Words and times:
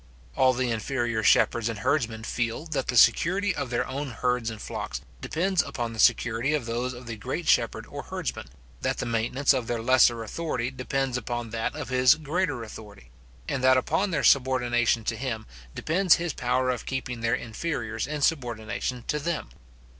All 0.35 0.53
the 0.53 0.71
inferior 0.71 1.21
shepherds 1.21 1.69
and 1.69 1.77
herdsmen 1.77 2.23
feel, 2.23 2.65
that 2.65 2.87
the 2.87 2.97
security 2.97 3.53
of 3.53 3.69
their 3.69 3.85
own 3.87 4.09
herds 4.09 4.49
and 4.49 4.59
flocks 4.59 5.01
depends 5.21 5.61
upon 5.61 5.93
the 5.93 5.99
security 5.99 6.55
of 6.55 6.65
those 6.65 6.91
of 6.93 7.05
the 7.05 7.15
great 7.15 7.47
shepherd 7.47 7.85
or 7.85 8.01
herdsman; 8.01 8.47
that 8.81 8.97
the 8.97 9.05
maintenance 9.05 9.53
of 9.53 9.67
their 9.67 9.79
lesser 9.79 10.23
authority 10.23 10.71
depends 10.71 11.17
upon 11.17 11.51
that 11.51 11.75
of 11.75 11.89
his 11.89 12.15
greater 12.15 12.63
authority; 12.63 13.11
and 13.47 13.63
that 13.63 13.77
upon 13.77 14.09
their 14.09 14.23
subordination 14.23 15.03
to 15.03 15.15
him 15.15 15.45
depends 15.75 16.15
his 16.15 16.33
power 16.33 16.71
of 16.71 16.87
keeping 16.87 17.21
their 17.21 17.35
inferiors 17.35 18.07
in 18.07 18.23
subordination 18.23 19.03
to 19.05 19.19
them. 19.19 19.49